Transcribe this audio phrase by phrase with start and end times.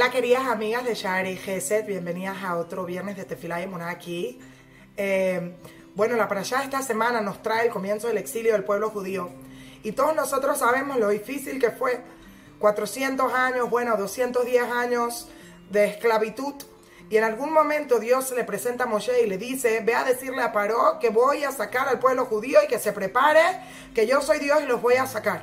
[0.00, 4.38] Hola queridas amigas de Shari Geset, bienvenidas a otro viernes de Tefilá y Moná aquí.
[4.96, 5.56] Eh,
[5.96, 9.28] bueno, la para allá esta semana nos trae el comienzo del exilio del pueblo judío.
[9.82, 12.00] Y todos nosotros sabemos lo difícil que fue
[12.60, 15.28] 400 años, bueno, 210 años
[15.68, 16.54] de esclavitud.
[17.10, 20.42] Y en algún momento Dios le presenta a Moshe y le dice, ve a decirle
[20.42, 23.42] a Paró que voy a sacar al pueblo judío y que se prepare,
[23.96, 25.42] que yo soy Dios y los voy a sacar.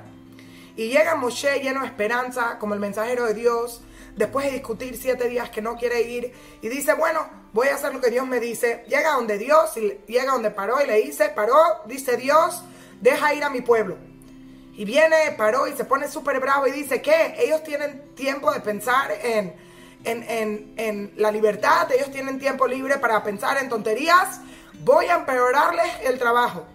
[0.78, 3.82] Y llega Moshe lleno de esperanza, como el mensajero de Dios,
[4.15, 7.93] después de discutir siete días que no quiere ir, y dice, bueno, voy a hacer
[7.93, 8.83] lo que Dios me dice.
[8.88, 12.64] Llega donde Dios, y llega donde paró y le dice, paró, dice Dios,
[13.01, 13.97] deja ir a mi pueblo.
[14.74, 17.36] Y viene, paró y se pone súper bravo y dice, ¿qué?
[17.38, 19.55] Ellos tienen tiempo de pensar en,
[20.04, 24.41] en, en la libertad, ellos tienen tiempo libre para pensar en tonterías,
[24.83, 26.66] voy a empeorarles el trabajo.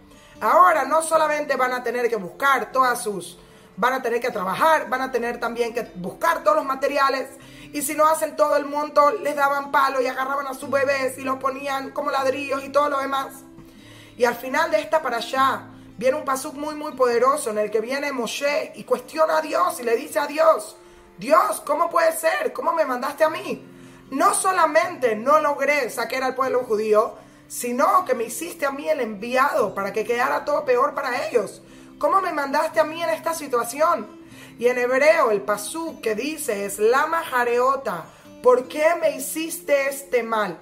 [0.40, 3.38] Ahora no solamente van a tener que buscar todas sus
[3.80, 7.30] van a tener que trabajar, van a tener también que buscar todos los materiales.
[7.72, 11.16] Y si no hacen todo el monto, les daban palo y agarraban a sus bebés
[11.16, 13.36] y los ponían como ladrillos y todo lo demás.
[14.18, 15.62] Y al final de esta para allá,
[15.96, 19.80] viene un pasuk muy, muy poderoso en el que viene Moshe y cuestiona a Dios
[19.80, 20.76] y le dice a Dios,
[21.16, 22.52] Dios, ¿cómo puede ser?
[22.52, 23.66] ¿Cómo me mandaste a mí?
[24.10, 27.14] No solamente no logré sacar al pueblo judío,
[27.48, 31.62] sino que me hiciste a mí el enviado para que quedara todo peor para ellos.
[32.00, 34.08] ¿Cómo me mandaste a mí en esta situación?
[34.58, 38.06] Y en hebreo el pasú que dice es Lama Jareota,
[38.42, 40.58] ¿por qué me hiciste este mal?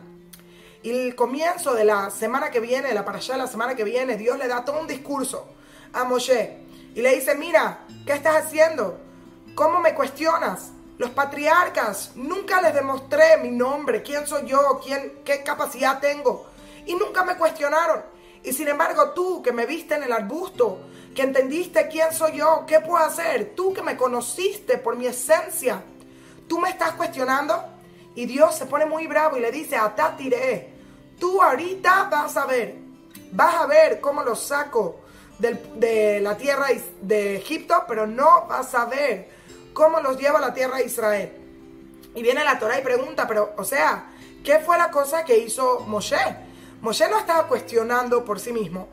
[0.83, 3.85] Y el comienzo de la semana que viene, la para allá de la semana que
[3.85, 5.47] viene, Dios le da todo un discurso
[5.93, 6.59] a Moshe
[6.97, 8.99] y le dice, mira, ¿qué estás haciendo?
[9.55, 10.73] ¿Cómo me cuestionas?
[10.99, 16.49] Los patriarcas, nunca les demostré mi nombre, quién soy yo, quién, qué capacidad tengo.
[16.85, 18.03] Y nunca me cuestionaron.
[18.43, 20.81] Y sin embargo tú que me viste en el arbusto,
[21.15, 25.83] que entendiste quién soy yo, qué puedo hacer, tú que me conociste por mi esencia,
[26.49, 27.65] tú me estás cuestionando
[28.15, 30.73] y Dios se pone muy bravo y le dice, atá tiré,
[31.19, 32.77] tú ahorita vas a ver,
[33.33, 35.01] vas a ver cómo lo saco
[35.39, 36.67] de la tierra
[37.01, 39.29] de Egipto, pero no vas a ver
[39.73, 41.33] cómo los lleva a la tierra de Israel.
[42.15, 44.11] Y viene la Torah y pregunta, pero, o sea,
[44.43, 46.19] ¿qué fue la cosa que hizo Moshe?
[46.81, 48.89] Moshe no estaba cuestionando por sí mismo,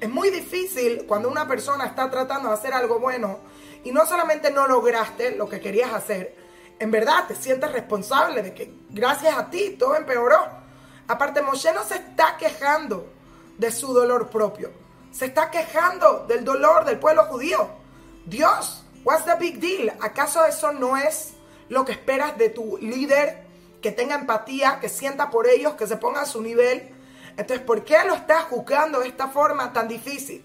[0.00, 3.38] es muy difícil cuando una persona está tratando de hacer algo bueno
[3.84, 6.36] y no solamente no lograste lo que querías hacer,
[6.78, 10.38] en verdad te sientes responsable de que gracias a ti todo empeoró.
[11.08, 13.08] Aparte, Moshe no se está quejando
[13.56, 14.70] de su dolor propio,
[15.10, 17.68] se está quejando del dolor del pueblo judío.
[18.26, 19.92] Dios, what's the big deal?
[20.00, 21.32] ¿Acaso eso no es
[21.68, 23.46] lo que esperas de tu líder?
[23.82, 26.94] Que tenga empatía, que sienta por ellos, que se ponga a su nivel
[27.38, 30.44] entonces, ¿por qué lo estás juzgando de esta forma tan difícil?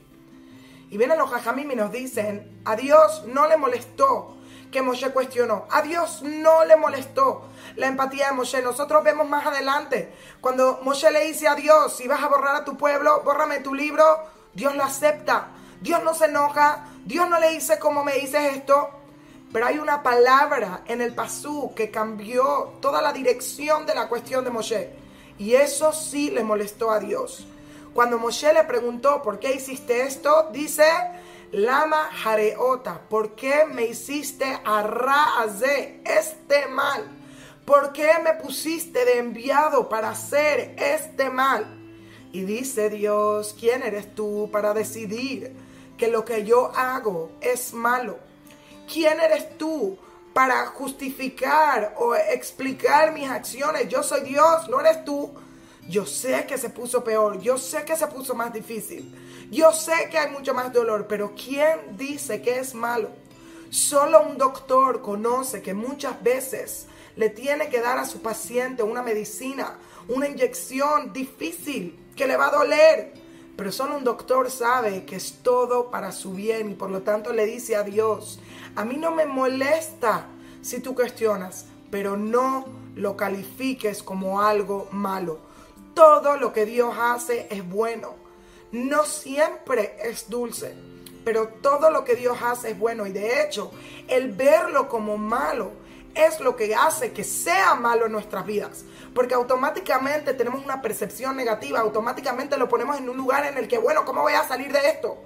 [0.91, 4.37] Y vienen los jajamim y nos dicen, a Dios no le molestó
[4.71, 5.65] que Moshe cuestionó.
[5.71, 8.61] A Dios no le molestó la empatía de Moshe.
[8.61, 12.63] Nosotros vemos más adelante, cuando Moshe le dice a Dios, si vas a borrar a
[12.63, 14.03] tu pueblo, bórrame tu libro,
[14.53, 15.47] Dios lo acepta.
[15.81, 18.91] Dios no se enoja, Dios no le dice cómo me dices esto.
[19.51, 24.43] Pero hay una palabra en el pasú que cambió toda la dirección de la cuestión
[24.43, 25.02] de Moshe.
[25.37, 27.45] Y eso sí le molestó a Dios.
[27.93, 30.49] Cuando Moshe le preguntó, ¿por qué hiciste esto?
[30.51, 30.85] Dice,
[31.51, 34.59] Lama Jareota, ¿por qué me hiciste
[36.03, 37.07] este mal?
[37.65, 41.79] ¿Por qué me pusiste de enviado para hacer este mal?
[42.31, 45.55] Y dice Dios, ¿quién eres tú para decidir
[45.97, 48.17] que lo que yo hago es malo?
[48.91, 49.99] ¿Quién eres tú
[50.33, 53.87] para justificar o explicar mis acciones.
[53.87, 55.33] Yo soy Dios, no eres tú.
[55.87, 59.13] Yo sé que se puso peor, yo sé que se puso más difícil,
[59.51, 63.09] yo sé que hay mucho más dolor, pero ¿quién dice que es malo?
[63.69, 69.01] Solo un doctor conoce que muchas veces le tiene que dar a su paciente una
[69.01, 69.77] medicina,
[70.07, 73.13] una inyección difícil que le va a doler,
[73.57, 77.33] pero solo un doctor sabe que es todo para su bien y por lo tanto
[77.33, 78.39] le dice a Dios,
[78.75, 80.27] a mí no me molesta
[80.63, 82.65] si tú cuestionas, pero no
[82.95, 85.39] lo califiques como algo malo.
[85.93, 88.15] Todo lo que Dios hace es bueno.
[88.71, 90.73] No siempre es dulce,
[91.23, 93.05] pero todo lo que Dios hace es bueno.
[93.05, 93.71] Y de hecho,
[94.07, 95.71] el verlo como malo
[96.15, 98.85] es lo que hace que sea malo en nuestras vidas.
[99.13, 103.77] Porque automáticamente tenemos una percepción negativa, automáticamente lo ponemos en un lugar en el que,
[103.77, 105.17] bueno, ¿cómo voy a salir de esto?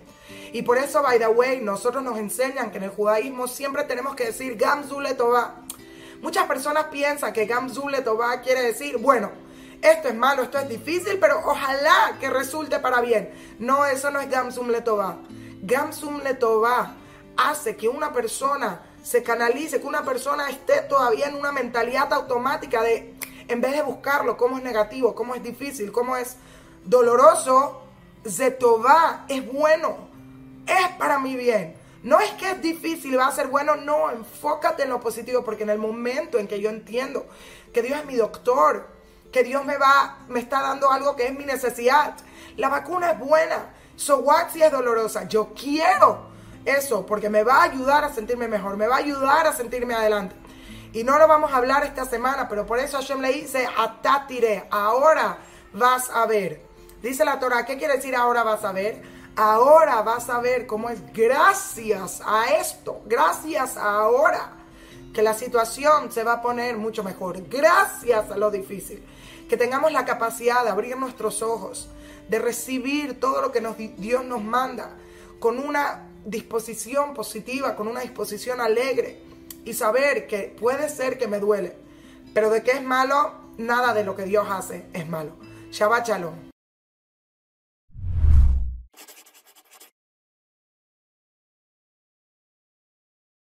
[0.54, 4.16] Y por eso, by the way, nosotros nos enseñan que en el judaísmo siempre tenemos
[4.16, 5.62] que decir Gamzule Tová.
[6.22, 9.32] Muchas personas piensan que Gamzule Tová quiere decir, bueno,
[9.82, 13.32] esto es malo, esto es difícil, pero ojalá que resulte para bien.
[13.60, 15.18] No, eso no es Gamsum Letová.
[15.62, 16.96] Gamsum Letová
[17.36, 22.82] hace que una persona se canalice, que una persona esté todavía en una mentalidad automática
[22.82, 23.16] de,
[23.48, 26.38] en vez de buscarlo, cómo es negativo, cómo es difícil, cómo es
[26.84, 27.84] doloroso,
[28.28, 30.10] Zetová es bueno,
[30.68, 31.76] es para mi bien.
[32.04, 35.64] No es que es difícil, va a ser bueno, no, enfócate en lo positivo, porque
[35.64, 37.26] en el momento en que yo entiendo
[37.74, 38.88] que Dios es mi doctor,
[39.32, 42.16] que Dios me va, me está dando algo que es mi necesidad,
[42.56, 46.28] la vacuna es buena, so what si es dolorosa, yo quiero
[46.66, 49.94] eso, porque me va a ayudar a sentirme mejor, me va a ayudar a sentirme
[49.94, 50.36] adelante.
[50.94, 54.68] Y no lo vamos a hablar esta semana, pero por eso Hashem le dice, atatire,
[54.72, 55.38] ahora
[55.74, 56.62] vas a ver.
[57.02, 59.02] Dice la Torah, ¿qué quiere decir ahora vas a ver?
[59.40, 64.54] Ahora vas a ver cómo es gracias a esto, gracias a ahora,
[65.14, 67.48] que la situación se va a poner mucho mejor.
[67.48, 69.04] Gracias a lo difícil.
[69.48, 71.88] Que tengamos la capacidad de abrir nuestros ojos,
[72.28, 73.62] de recibir todo lo que
[74.00, 74.96] Dios nos manda
[75.40, 79.22] con una disposición positiva, con una disposición alegre
[79.66, 81.78] y saber que puede ser que me duele,
[82.34, 85.34] pero de que es malo, nada de lo que Dios hace es malo.
[85.70, 86.47] Shabbat Shalom.